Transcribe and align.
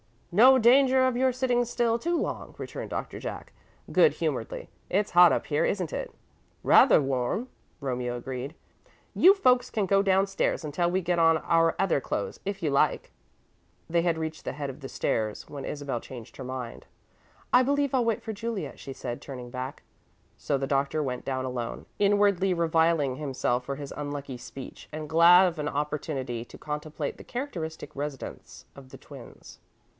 "No 0.31 0.57
danger 0.57 1.05
of 1.05 1.17
your 1.17 1.33
sitting 1.33 1.63
still 1.65 1.99
too 1.99 2.17
long," 2.17 2.55
returned 2.57 2.89
Doctor 2.89 3.19
Jack, 3.19 3.51
good 3.91 4.13
humouredly. 4.13 4.69
"It's 4.89 5.11
hot 5.11 5.33
up 5.33 5.45
here, 5.47 5.63
isn't 5.65 5.91
it?" 5.91 6.09
"Rather 6.63 6.99
warm," 7.01 7.49
Romeo 7.81 8.15
agreed. 8.15 8.55
"You 9.13 9.35
folks 9.35 9.69
can 9.69 9.85
go 9.85 10.01
downstairs 10.01 10.63
until 10.63 10.89
we 10.89 11.01
get 11.01 11.19
on 11.19 11.37
our 11.39 11.75
other 11.77 11.99
clothes, 11.99 12.39
if 12.45 12.63
you 12.63 12.71
like." 12.71 13.11
They 13.89 14.01
had 14.03 14.17
reached 14.17 14.45
the 14.45 14.53
head 14.53 14.69
of 14.71 14.79
the 14.79 14.87
stairs 14.89 15.47
when 15.49 15.65
Isabel 15.65 15.99
changed 15.99 16.37
her 16.37 16.45
mind. 16.45 16.87
"I 17.53 17.61
believe 17.61 17.93
I'll 17.93 18.05
wait 18.05 18.23
for 18.23 18.33
Juliet," 18.33 18.79
she 18.79 18.93
said, 18.93 19.21
turning 19.21 19.51
back. 19.51 19.83
So 20.37 20.57
the 20.57 20.65
Doctor 20.65 21.03
went 21.03 21.25
down 21.25 21.43
alone, 21.45 21.85
inwardly 21.99 22.53
reviling 22.53 23.17
himself 23.17 23.65
for 23.65 23.75
his 23.75 23.93
unlucky 23.95 24.37
speech, 24.37 24.87
and 24.93 25.09
glad 25.09 25.45
of 25.47 25.59
an 25.59 25.67
opportunity 25.69 26.43
to 26.45 26.57
contemplate 26.57 27.17
the 27.17 27.23
characteristic 27.25 27.93
residence 27.95 28.65
of 28.75 28.89
the 28.89 28.97
twins. 28.97 29.59